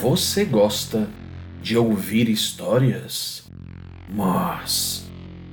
[0.00, 1.10] Você gosta
[1.60, 3.44] de ouvir histórias?
[4.08, 5.06] Mas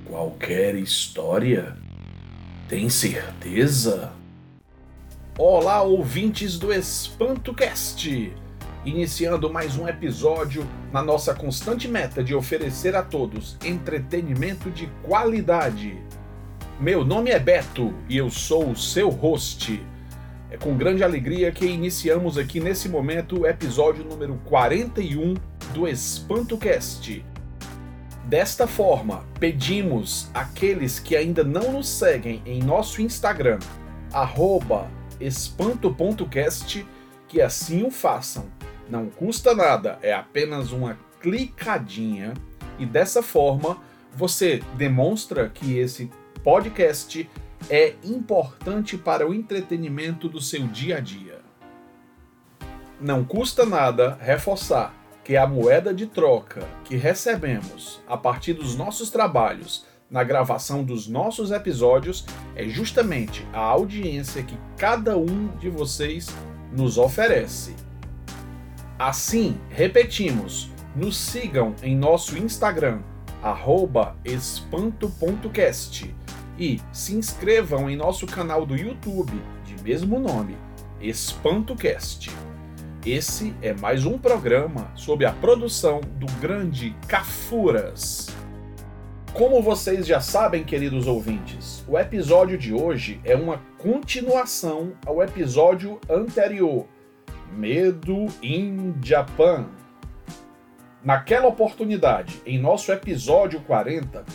[0.06, 1.75] qualquer história?
[2.70, 4.14] Tem certeza?
[5.38, 8.34] Olá, ouvintes do EspantoCast!
[8.86, 16.02] Iniciando mais um episódio na nossa constante meta de oferecer a todos entretenimento de qualidade.
[16.79, 19.84] Meu nome é Beto e eu sou o seu host.
[20.50, 25.34] É com grande alegria que iniciamos aqui nesse momento o episódio número 41
[25.74, 27.25] do EspantoCast.
[28.24, 33.59] Desta forma, pedimos àqueles que ainda não nos seguem em nosso Instagram,
[35.19, 36.88] espanto.cast,
[37.27, 38.45] que assim o façam.
[38.89, 42.33] Não custa nada, é apenas uma clicadinha
[42.79, 43.81] e dessa forma
[44.16, 46.09] você demonstra que esse
[46.41, 47.29] podcast
[47.70, 51.41] é importante para o entretenimento do seu dia a dia.
[52.99, 54.93] Não custa nada reforçar
[55.23, 61.08] que a moeda de troca que recebemos a partir dos nossos trabalhos na gravação dos
[61.08, 66.28] nossos episódios é justamente a audiência que cada um de vocês
[66.72, 67.75] nos oferece.
[68.97, 73.02] Assim, repetimos, nos sigam em nosso Instagram,
[74.23, 76.16] espanto.cast
[76.58, 80.58] e se inscrevam em nosso canal do YouTube, de mesmo nome,
[81.00, 82.31] EspantoCast.
[83.05, 88.28] Esse é mais um programa sobre a produção do grande Cafuras.
[89.33, 96.00] Como vocês já sabem, queridos ouvintes, o episódio de hoje é uma continuação ao episódio
[96.09, 96.88] anterior,
[97.53, 99.67] Medo in Japan.
[101.03, 104.25] Naquela oportunidade, em nosso episódio 40,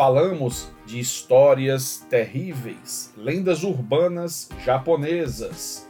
[0.00, 5.86] falamos de histórias terríveis, lendas urbanas japonesas.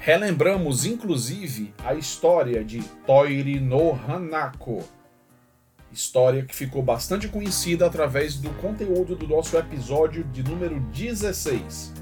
[0.00, 4.82] Relembramos inclusive a história de Toire no Hanako,
[5.92, 11.92] história que ficou bastante conhecida através do conteúdo do nosso episódio de número 16.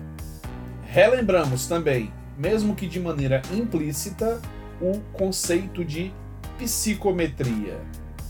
[0.84, 4.40] Relembramos também, mesmo que de maneira implícita,
[4.80, 6.12] o conceito de
[6.56, 7.80] psicometria,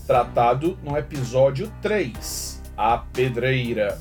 [0.07, 3.99] tratado no episódio 3 a Pedreira.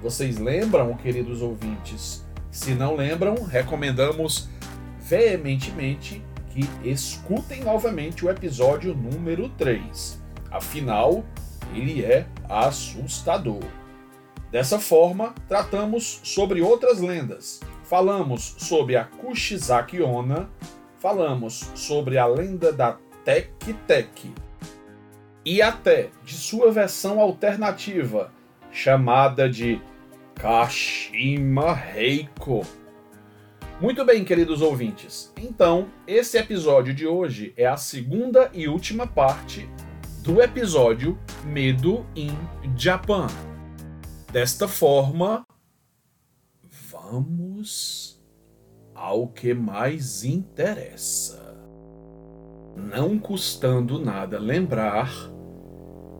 [0.00, 2.24] Vocês lembram, queridos ouvintes?
[2.50, 4.48] Se não lembram, recomendamos
[4.98, 10.22] veementemente que escutem novamente o episódio número 3.
[10.50, 11.22] Afinal,
[11.74, 13.62] ele é assustador.
[14.50, 17.60] Dessa forma, tratamos sobre outras lendas.
[17.82, 20.48] Falamos sobre a Kushizaki Onna,
[20.98, 24.32] falamos sobre a lenda da Tek Tek,
[25.44, 28.32] e até de sua versão alternativa,
[28.70, 29.80] chamada de
[30.34, 32.62] Kashima Reiko.
[33.80, 35.32] Muito bem, queridos ouvintes.
[35.36, 39.68] Então, esse episódio de hoje é a segunda e última parte
[40.22, 42.30] do episódio Medo in
[42.76, 43.26] Japan.
[44.32, 45.44] Desta forma,
[46.90, 48.24] vamos
[48.94, 51.54] ao que mais interessa.
[52.76, 55.33] Não custando nada lembrar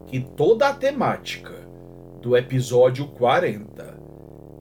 [0.06, 1.54] que toda a temática
[2.20, 3.98] do episódio 40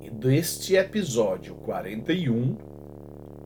[0.02, 2.58] e deste episódio 41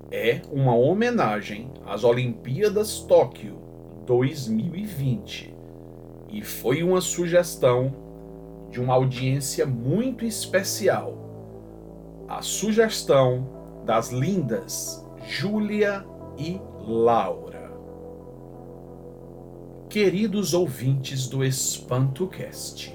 [0.10, 3.58] é uma homenagem às Olimpíadas Tóquio
[4.06, 5.54] 2020
[6.30, 7.94] e foi uma sugestão
[8.70, 11.18] de uma audiência muito especial.
[12.28, 13.48] A sugestão
[13.86, 16.06] das lindas Júlia
[16.38, 17.57] e Laura.
[19.90, 22.94] Queridos ouvintes do EspantoCast,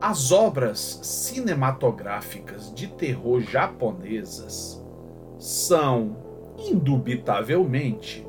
[0.00, 4.80] as obras cinematográficas de terror japonesas
[5.36, 6.16] são,
[6.56, 8.24] indubitavelmente,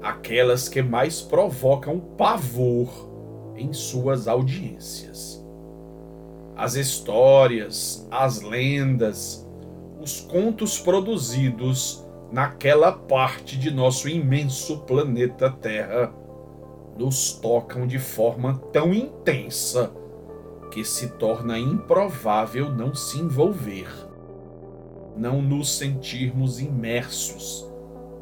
[0.00, 3.10] aquelas que mais provocam pavor
[3.56, 5.44] em suas audiências.
[6.56, 9.44] As histórias, as lendas,
[10.00, 16.21] os contos produzidos naquela parte de nosso imenso planeta Terra
[16.96, 19.92] nos tocam de forma tão intensa
[20.70, 23.88] que se torna improvável não se envolver,
[25.16, 27.70] não nos sentirmos imersos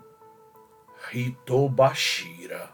[1.13, 2.74] Hitobashira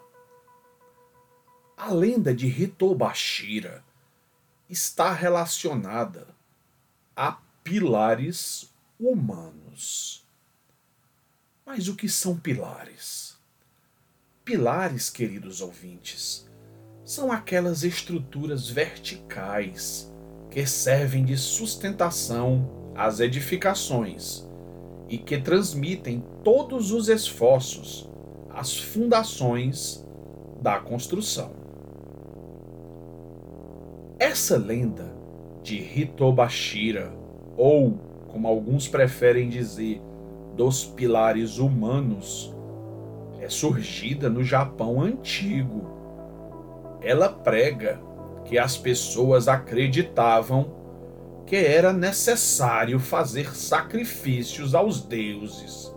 [1.77, 3.85] A lenda de Hitobashira
[4.69, 6.35] está relacionada
[7.15, 8.69] a pilares
[8.99, 10.27] humanos.
[11.65, 13.26] Mas o que são pilares?
[14.47, 16.49] Pilares, queridos ouvintes,
[17.03, 20.09] são aquelas estruturas verticais
[20.49, 24.47] que servem de sustentação às edificações
[25.09, 28.09] e que transmitem todos os esforços
[28.49, 30.07] às fundações
[30.61, 31.51] da construção.
[34.17, 35.13] Essa lenda
[35.61, 37.11] de Hitobashira,
[37.57, 37.99] ou
[38.29, 40.01] como alguns preferem dizer,
[40.55, 42.55] dos pilares humanos
[43.47, 45.89] é surgida no Japão antigo.
[47.01, 47.97] Ela prega
[48.43, 50.75] que as pessoas acreditavam
[51.45, 55.95] que era necessário fazer sacrifícios aos deuses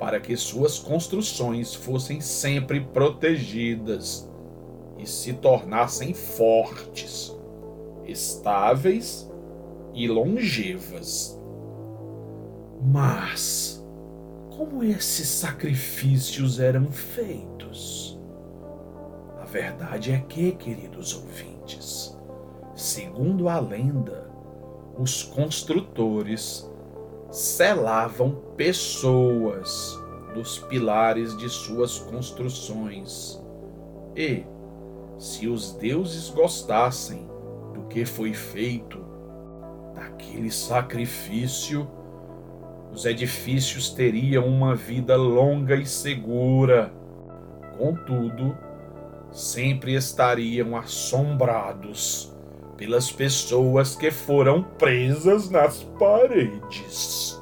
[0.00, 4.28] para que suas construções fossem sempre protegidas
[4.98, 7.36] e se tornassem fortes,
[8.04, 9.30] estáveis
[9.94, 11.38] e longevas.
[12.80, 13.77] Mas
[14.58, 18.18] como esses sacrifícios eram feitos?
[19.40, 22.18] A verdade é que, queridos ouvintes,
[22.74, 24.28] segundo a lenda,
[24.98, 26.68] os construtores
[27.30, 29.96] selavam pessoas
[30.34, 33.40] dos pilares de suas construções.
[34.16, 34.44] E,
[35.20, 37.30] se os deuses gostassem
[37.74, 38.98] do que foi feito,
[39.94, 41.88] daquele sacrifício,
[42.92, 46.92] os edifícios teriam uma vida longa e segura.
[47.76, 48.56] Contudo,
[49.30, 52.32] sempre estariam assombrados
[52.76, 57.40] pelas pessoas que foram presas nas paredes.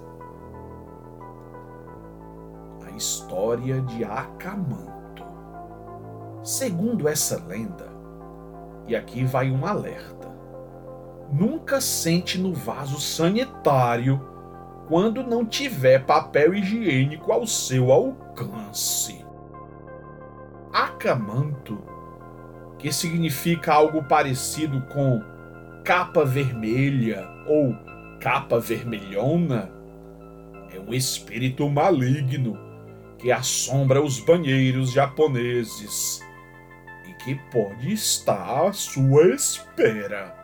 [2.87, 5.25] A história de Acamanto.
[6.42, 7.87] Segundo essa lenda,
[8.87, 10.28] e aqui vai um alerta:
[11.32, 14.36] nunca sente no vaso sanitário
[14.88, 19.25] quando não tiver papel higiênico ao seu alcance.
[20.73, 21.83] Acamanto,
[22.79, 25.23] que significa algo parecido com
[25.85, 27.75] capa vermelha ou
[28.21, 29.73] capa vermelhona,
[30.73, 32.59] é um espírito maligno
[33.19, 36.21] que assombra os banheiros japoneses
[37.09, 40.37] e que pode estar à sua espera.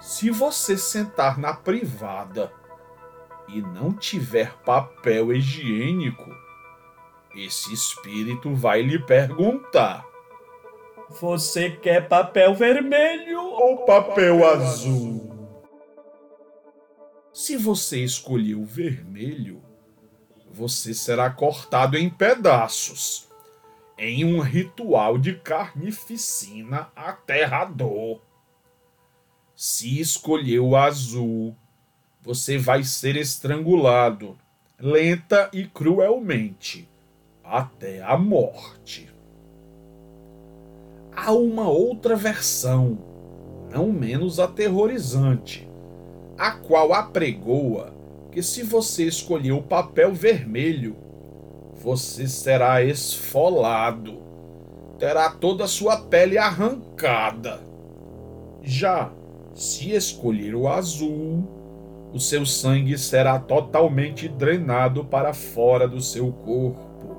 [0.00, 2.52] Se você sentar na privada
[3.48, 6.30] e não tiver papel higiênico,
[7.34, 10.04] esse espírito vai lhe perguntar:
[11.20, 15.36] Você quer papel vermelho ou papel azul?
[17.32, 19.62] Se você escolher o vermelho,
[20.50, 23.28] você será cortado em pedaços,
[23.98, 28.22] em um ritual de carnificina aterrador.
[29.54, 31.54] Se escolher o azul,
[32.26, 34.36] você vai ser estrangulado,
[34.80, 36.88] lenta e cruelmente,
[37.44, 39.08] até a morte.
[41.14, 42.98] Há uma outra versão,
[43.70, 45.68] não menos aterrorizante,
[46.36, 47.94] a qual apregoa
[48.32, 50.96] que se você escolher o papel vermelho,
[51.76, 54.20] você será esfolado,
[54.98, 57.60] terá toda a sua pele arrancada.
[58.64, 59.12] Já
[59.54, 61.55] se escolher o azul,
[62.12, 67.16] o seu sangue será totalmente drenado para fora do seu corpo,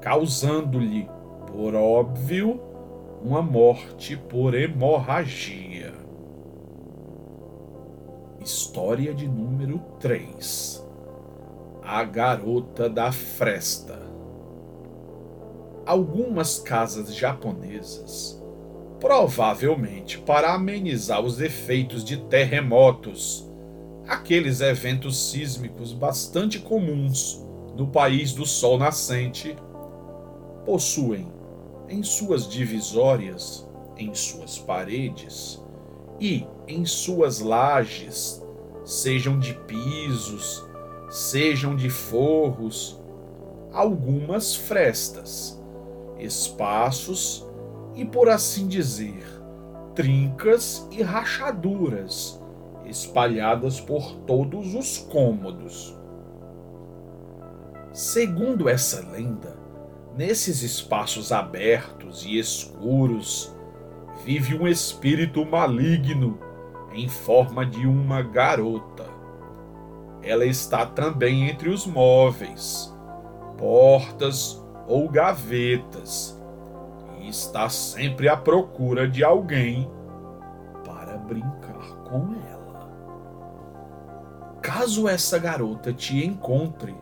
[0.00, 1.08] causando-lhe,
[1.46, 2.60] por óbvio,
[3.22, 5.92] uma morte por hemorragia.
[8.40, 10.86] História de número 3
[11.82, 13.98] A Garota da Fresta
[15.86, 18.44] Algumas casas japonesas
[19.04, 23.46] provavelmente para amenizar os efeitos de terremotos,
[24.06, 27.42] aqueles eventos sísmicos bastante comuns
[27.76, 29.56] no país do sol nascente,
[30.64, 31.26] possuem
[31.88, 35.62] em suas divisórias, em suas paredes
[36.20, 38.42] e em suas lajes,
[38.84, 40.64] sejam de pisos,
[41.10, 43.00] sejam de forros,
[43.72, 45.60] algumas frestas,
[46.18, 47.46] espaços
[47.94, 49.24] e, por assim dizer,
[49.94, 52.40] trincas e rachaduras
[52.86, 55.96] espalhadas por todos os cômodos.
[57.92, 59.56] Segundo essa lenda,
[60.16, 63.54] nesses espaços abertos e escuros
[64.24, 66.38] vive um espírito maligno
[66.92, 69.06] em forma de uma garota.
[70.22, 72.94] Ela está também entre os móveis,
[73.58, 76.40] portas ou gavetas
[77.20, 79.90] e está sempre à procura de alguém
[80.84, 82.53] para brincar com ela.
[84.76, 86.92] Caso essa garota te encontre,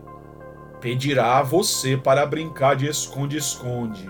[0.79, 4.07] pedirá a você para brincar de esconde-esconde.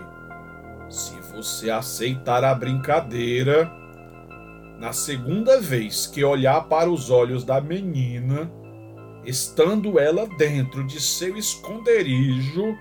[0.90, 3.72] Se você aceitar a brincadeira,
[4.82, 8.52] na segunda vez que olhar para os olhos da menina,
[9.24, 12.78] estando ela dentro de seu esconderijo,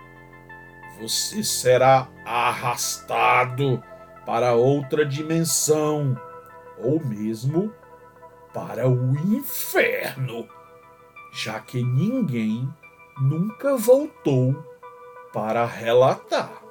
[1.00, 3.80] você será arrastado
[4.26, 6.20] para outra dimensão,
[6.76, 7.72] ou mesmo
[8.52, 10.44] para o inferno,
[11.32, 12.68] já que ninguém
[13.18, 14.54] nunca voltou
[15.32, 16.62] para relatar.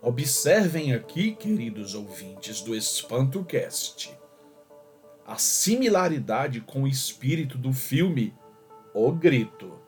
[0.00, 4.16] Observem aqui, queridos ouvintes do Espanto Cast,
[5.26, 8.32] a similaridade com o espírito do filme
[8.94, 9.80] O Grito,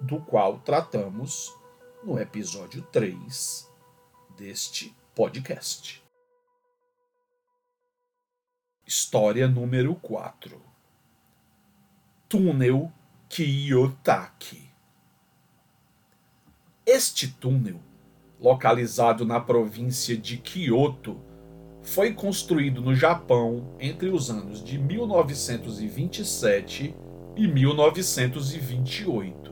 [0.00, 1.52] do qual tratamos
[2.04, 3.68] no episódio 3
[4.38, 6.00] deste podcast.
[8.86, 10.69] História número 4
[12.30, 12.90] Túnel
[13.28, 14.70] Kiyotaki
[16.86, 17.80] Este túnel,
[18.40, 21.16] localizado na província de Kyoto,
[21.82, 26.94] foi construído no Japão entre os anos de 1927
[27.36, 29.50] e 1928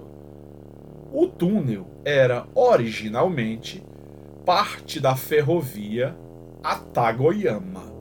[1.13, 3.83] o túnel era originalmente
[4.45, 6.17] parte da ferrovia
[6.63, 7.93] Atagoyama.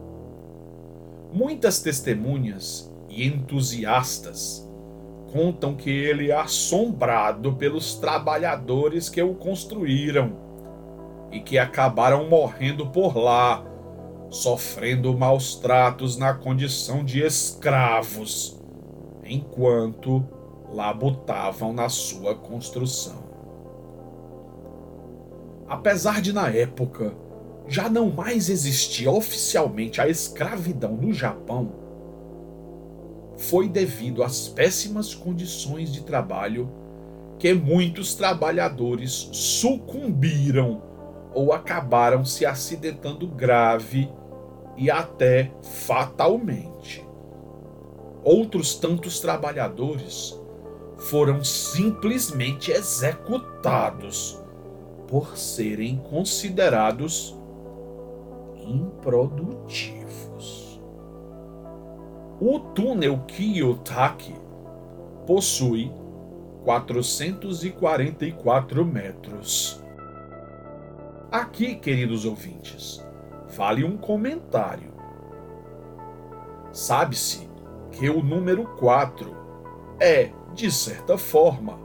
[1.33, 4.66] Muitas testemunhas e entusiastas
[5.31, 10.33] contam que ele é assombrado pelos trabalhadores que o construíram
[11.31, 13.63] e que acabaram morrendo por lá,
[14.29, 18.59] sofrendo maus tratos na condição de escravos,
[19.23, 20.25] enquanto
[20.73, 23.27] labutavam na sua construção.
[25.67, 27.13] Apesar de, na época,
[27.67, 31.86] já não mais existia oficialmente a escravidão no Japão,
[33.37, 36.69] foi devido às péssimas condições de trabalho
[37.39, 40.81] que muitos trabalhadores sucumbiram
[41.33, 44.09] ou acabaram se acidentando grave
[44.75, 47.05] e até fatalmente.
[48.23, 50.37] Outros tantos trabalhadores
[50.97, 54.41] foram simplesmente executados
[55.07, 57.35] por serem considerados
[58.67, 59.96] improdutivos.
[62.39, 64.35] O túnel Kiyotaki
[65.25, 65.91] possui
[66.63, 69.83] 444 metros.
[71.31, 73.03] Aqui, queridos ouvintes,
[73.55, 74.93] vale um comentário.
[76.71, 77.49] Sabe-se
[77.91, 79.35] que o número 4
[79.99, 81.79] é de certa forma,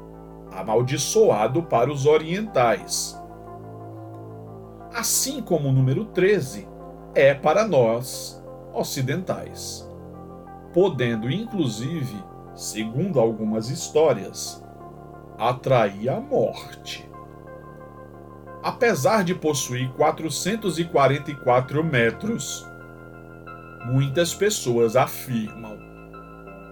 [0.51, 3.19] amaldiçoado para os orientais.
[4.93, 6.69] Assim como o número 13
[7.15, 8.43] é para nós
[8.73, 9.89] ocidentais,
[10.73, 12.17] podendo inclusive,
[12.55, 14.63] segundo algumas histórias,
[15.39, 17.09] atrair a morte.
[18.63, 22.67] Apesar de possuir 444 metros,
[23.87, 25.79] muitas pessoas afirmam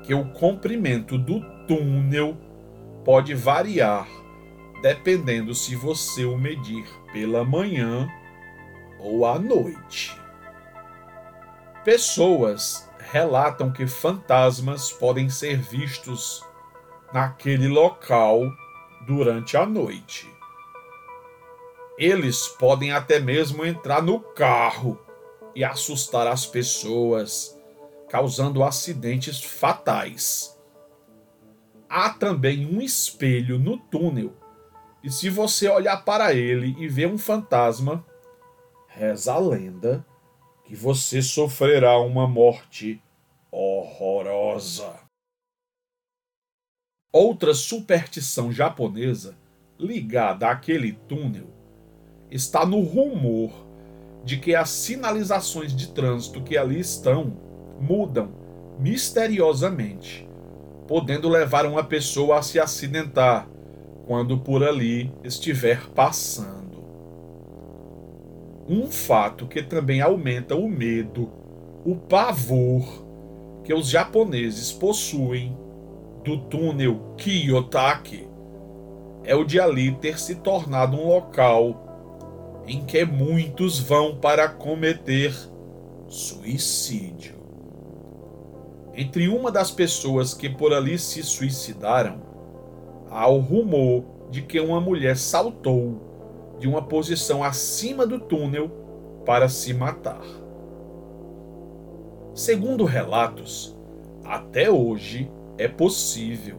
[0.03, 2.37] que o comprimento do túnel
[3.05, 4.07] pode variar
[4.83, 8.09] dependendo se você o medir pela manhã
[8.99, 10.19] ou à noite.
[11.85, 16.45] Pessoas relatam que fantasmas podem ser vistos
[17.13, 18.43] naquele local
[19.07, 20.33] durante a noite.
[21.99, 24.99] Eles podem até mesmo entrar no carro
[25.55, 27.59] e assustar as pessoas,
[28.09, 30.59] causando acidentes fatais
[31.91, 34.33] há também um espelho no túnel,
[35.03, 38.05] e se você olhar para ele e ver um fantasma,
[38.87, 40.07] reza a lenda
[40.71, 43.03] que você sofrerá uma morte
[43.51, 45.01] horrorosa.
[47.13, 49.37] Outra superstição japonesa
[49.77, 51.49] ligada àquele túnel
[52.31, 53.51] está no rumor
[54.25, 57.37] de que as sinalizações de trânsito que ali estão
[57.81, 58.33] mudam
[58.79, 60.25] misteriosamente,
[60.87, 63.51] podendo levar uma pessoa a se acidentar
[64.07, 66.70] quando por ali estiver passando.
[68.73, 71.29] Um fato que também aumenta o medo,
[71.85, 73.05] o pavor
[73.65, 75.59] que os japoneses possuem
[76.23, 78.29] do túnel Kiyotaki
[79.25, 85.35] é o de ali ter se tornado um local em que muitos vão para cometer
[86.07, 87.35] suicídio.
[88.95, 92.23] Entre uma das pessoas que por ali se suicidaram,
[93.11, 96.10] há o rumor de que uma mulher saltou
[96.61, 98.71] de uma posição acima do túnel
[99.25, 100.23] para se matar.
[102.35, 103.77] Segundo relatos,
[104.25, 106.59] até hoje é possível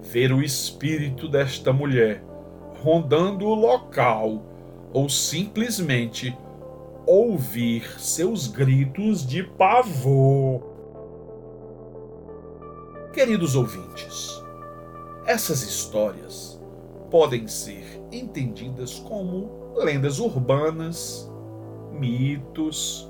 [0.00, 2.24] ver o espírito desta mulher
[2.80, 4.42] rondando o local
[4.92, 6.36] ou simplesmente
[7.06, 10.62] ouvir seus gritos de pavor.
[13.12, 14.42] Queridos ouvintes,
[15.26, 16.53] essas histórias
[17.14, 21.32] podem ser entendidas como lendas urbanas,
[21.92, 23.08] mitos,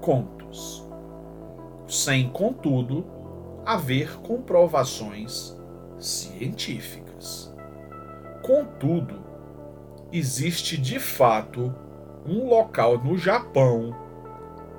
[0.00, 0.82] contos,
[1.86, 3.04] sem, contudo,
[3.66, 5.54] haver comprovações
[5.98, 7.54] científicas.
[8.40, 9.22] Contudo,
[10.10, 11.70] existe de fato
[12.26, 13.94] um local no Japão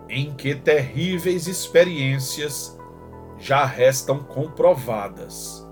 [0.10, 2.76] em que terríveis experiências
[3.38, 5.65] já restam comprovadas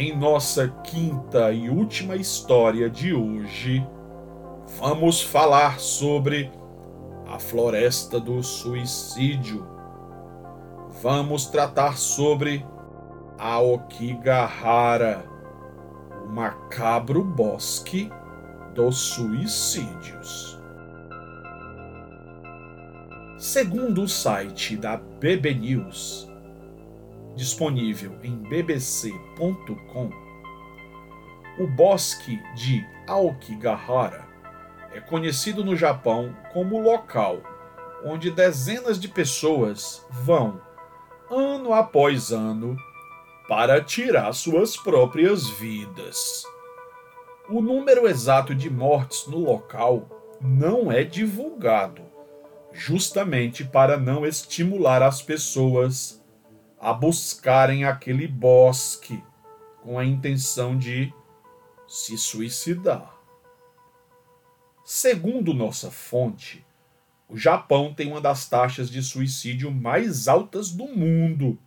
[0.00, 3.86] em nossa quinta e última história de hoje,
[4.78, 6.50] vamos falar sobre
[7.26, 9.68] a Floresta do Suicídio.
[11.02, 12.64] Vamos tratar sobre
[13.38, 15.22] a Okigahara,
[16.24, 18.10] o macabro bosque
[18.74, 20.58] dos suicídios.
[23.36, 26.29] Segundo o site da BB News,
[27.40, 30.10] disponível em bbc.com,
[31.58, 34.28] o bosque de Aokigahara
[34.92, 37.40] é conhecido no Japão como local
[38.04, 40.60] onde dezenas de pessoas vão,
[41.30, 42.76] ano após ano,
[43.48, 46.44] para tirar suas próprias vidas.
[47.48, 52.02] O número exato de mortes no local não é divulgado,
[52.70, 56.19] justamente para não estimular as pessoas
[56.80, 59.22] a buscarem aquele bosque
[59.82, 61.12] com a intenção de
[61.86, 63.14] se suicidar.
[64.84, 66.64] Segundo nossa fonte,
[67.28, 71.58] o Japão tem uma das taxas de suicídio mais altas do mundo,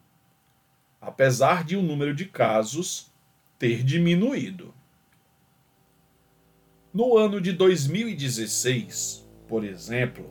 [1.00, 3.12] apesar de o número de casos
[3.58, 4.74] ter diminuído.
[6.94, 10.26] No ano de 2016, por exemplo,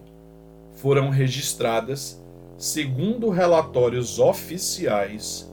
[0.75, 2.22] foram registradas
[2.63, 5.53] segundo relatórios oficiais,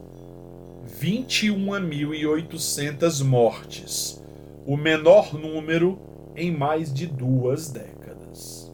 [1.02, 4.24] 21.800 mortes,
[4.64, 5.98] o menor número
[6.36, 8.72] em mais de duas décadas.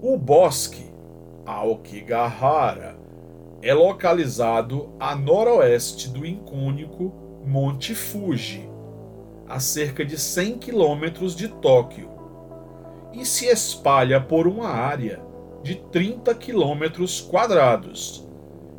[0.00, 0.86] O bosque
[1.44, 2.96] Aokigahara
[3.60, 7.12] é localizado a noroeste do icônico
[7.46, 8.66] Monte Fuji,
[9.46, 12.08] a cerca de 100 quilômetros de Tóquio,
[13.12, 15.26] e se espalha por uma área
[15.66, 18.24] de 30 quilômetros quadrados,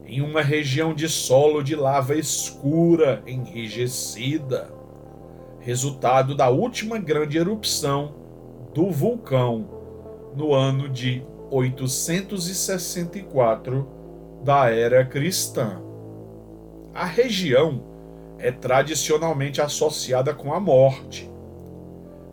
[0.06, 4.74] em uma região de solo de lava escura, enrijecida,
[5.60, 8.16] resultado da última grande erupção
[8.74, 9.68] do vulcão
[10.34, 11.22] no ano de
[11.52, 13.86] 864
[14.46, 15.82] da era cristã.
[16.94, 17.84] A região
[18.40, 21.30] é tradicionalmente associada com a morte.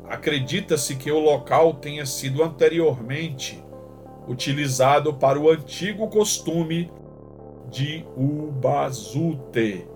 [0.08, 3.64] Acredita-se que o local tenha sido anteriormente
[4.28, 6.90] utilizado para o antigo costume
[7.70, 9.86] de ubazute.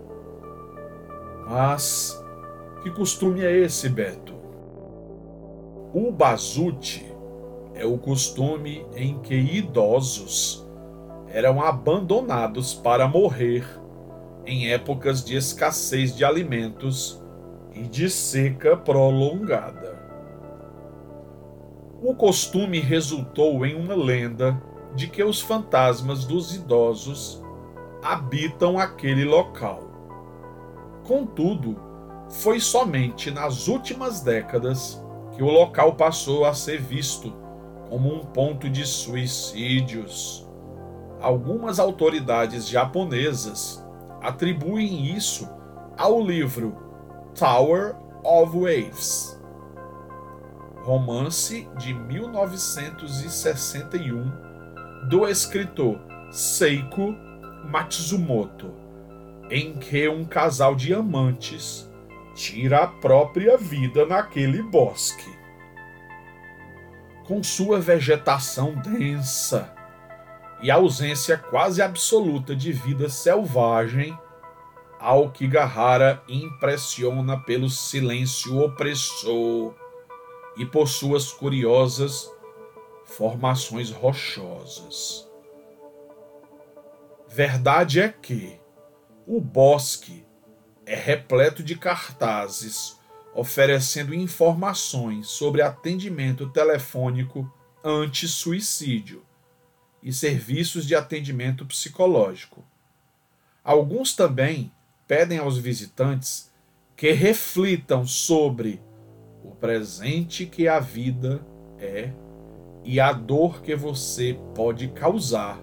[1.48, 2.22] Mas
[2.82, 4.34] que costume é esse, Beto?
[5.94, 7.06] O bazute
[7.74, 10.66] é o costume em que idosos
[11.28, 13.64] eram abandonados para morrer
[14.44, 17.22] em épocas de escassez de alimentos
[17.74, 19.88] e de seca prolongada.
[22.00, 24.62] O costume resultou em uma lenda
[24.94, 27.42] de que os fantasmas dos idosos
[28.00, 29.82] habitam aquele local.
[31.04, 31.76] Contudo,
[32.30, 35.02] foi somente nas últimas décadas
[35.34, 37.34] que o local passou a ser visto
[37.88, 40.48] como um ponto de suicídios.
[41.20, 43.84] Algumas autoridades japonesas
[44.20, 45.48] atribuem isso
[45.96, 46.76] ao livro
[47.34, 49.38] Tower of Waves,
[50.88, 54.33] romance de 1961
[55.07, 57.14] do escritor Seiko
[57.70, 58.74] Matsumoto,
[59.51, 61.87] em que um casal de amantes
[62.35, 65.31] tira a própria vida naquele bosque.
[67.27, 69.70] Com sua vegetação densa
[70.62, 74.18] e ausência quase absoluta de vida selvagem,
[74.98, 79.74] Aokigahara impressiona pelo silêncio opressor
[80.58, 82.30] e por suas curiosas
[83.06, 85.26] formações rochosas.
[87.28, 88.58] Verdade é que
[89.26, 90.26] o bosque
[90.84, 92.98] é repleto de cartazes
[93.34, 97.50] oferecendo informações sobre atendimento telefônico
[97.84, 99.24] anti-suicídio
[100.02, 102.64] e serviços de atendimento psicológico.
[103.62, 104.72] Alguns também
[105.06, 106.52] pedem aos visitantes
[106.96, 108.82] que reflitam sobre
[109.60, 111.40] presente que a vida
[111.80, 112.10] é
[112.84, 115.60] e a dor que você pode causar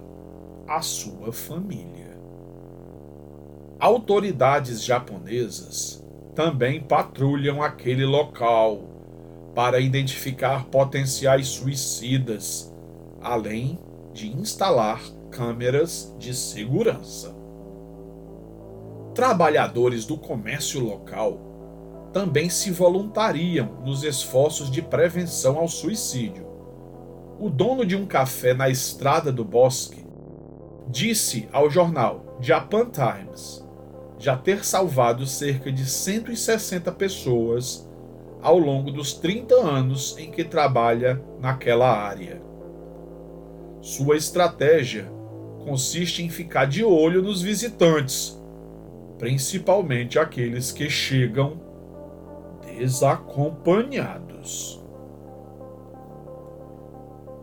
[0.68, 2.16] à sua família.
[3.78, 6.04] Autoridades japonesas
[6.34, 8.80] também patrulham aquele local
[9.54, 12.72] para identificar potenciais suicidas,
[13.22, 13.78] além
[14.12, 17.36] de instalar câmeras de segurança
[19.16, 21.40] trabalhadores do comércio local
[22.16, 26.46] também se voluntariam nos esforços de prevenção ao suicídio.
[27.38, 30.02] O dono de um café na estrada do bosque
[30.88, 33.62] disse ao jornal Japan Times
[34.18, 37.86] já ter salvado cerca de 160 pessoas
[38.40, 42.40] ao longo dos 30 anos em que trabalha naquela área.
[43.82, 45.06] Sua estratégia
[45.66, 48.40] consiste em ficar de olho nos visitantes
[49.18, 51.65] principalmente aqueles que chegam
[52.76, 54.84] desacompanhados.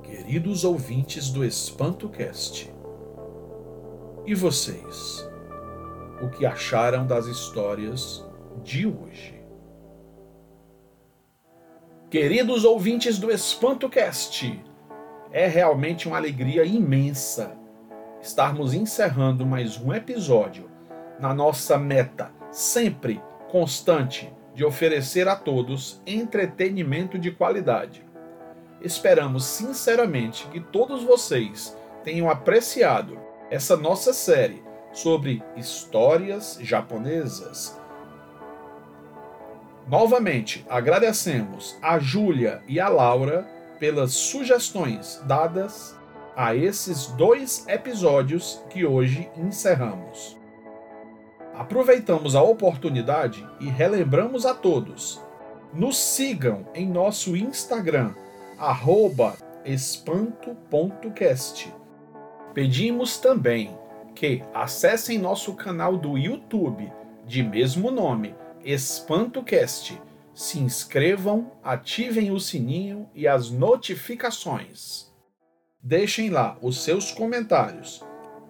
[0.04, 2.72] Queridos ouvintes do EspantoCast,
[4.26, 5.30] e vocês?
[6.22, 8.26] O que acharam das histórias
[8.64, 9.42] de hoje?
[12.10, 14.64] Queridos ouvintes do EspantoCast,
[15.32, 17.58] é realmente uma alegria imensa
[18.22, 20.70] estarmos encerrando mais um episódio
[21.20, 28.06] na nossa meta sempre constante de oferecer a todos entretenimento de qualidade.
[28.82, 33.18] Esperamos sinceramente que todos vocês tenham apreciado
[33.50, 34.62] essa nossa série
[34.92, 37.80] sobre histórias japonesas.
[39.88, 43.48] Novamente, agradecemos a Júlia e a Laura
[43.80, 45.98] pelas sugestões dadas
[46.36, 50.43] a esses dois episódios que hoje encerramos.
[51.54, 55.22] Aproveitamos a oportunidade e relembramos a todos.
[55.72, 58.16] Nos sigam em nosso Instagram,
[59.64, 61.72] espanto.cast.
[62.54, 63.78] Pedimos também
[64.16, 66.92] que acessem nosso canal do YouTube,
[67.26, 70.02] de mesmo nome, EspantoCast.
[70.34, 75.12] Se inscrevam, ativem o sininho e as notificações.
[75.82, 78.04] Deixem lá os seus comentários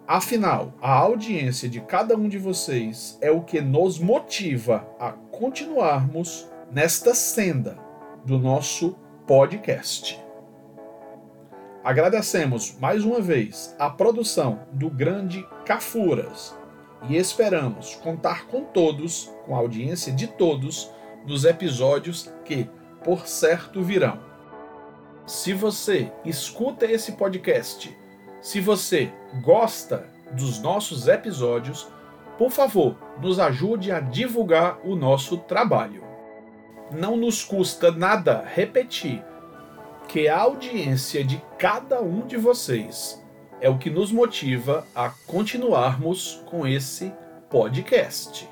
[0.08, 6.46] Afinal, a audiência de cada um de vocês é o que nos motiva a continuarmos
[6.70, 7.78] nesta senda
[8.26, 10.22] do nosso podcast.
[11.82, 16.54] Agradecemos mais uma vez a produção do grande Cafuras
[17.08, 20.92] e esperamos contar com todos, com a audiência de todos,
[21.26, 22.70] nos episódios que,
[23.06, 24.20] por certo, virão.
[25.26, 28.03] Se você escuta esse podcast
[28.44, 29.10] se você
[29.42, 31.88] gosta dos nossos episódios,
[32.38, 36.04] por favor, nos ajude a divulgar o nosso trabalho.
[36.92, 39.24] Não nos custa nada repetir
[40.10, 43.24] que a audiência de cada um de vocês
[43.62, 47.14] é o que nos motiva a continuarmos com esse
[47.50, 48.50] podcast.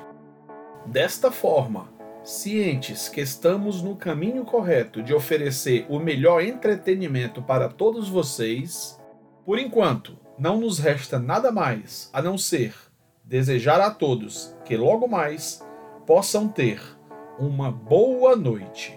[0.86, 1.90] Desta forma,
[2.24, 9.01] cientes que estamos no caminho correto de oferecer o melhor entretenimento para todos vocês,
[9.46, 12.76] por enquanto, não nos resta nada mais a não ser
[13.24, 15.64] desejar a todos que logo mais
[16.06, 16.82] possam ter
[17.40, 18.94] uma boa noite.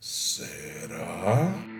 [0.00, 1.73] Será?